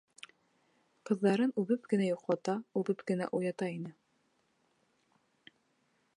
[1.09, 3.95] Ҡыҙҙарын үбеп кенә йоҡлата, үбеп кенә уята ине.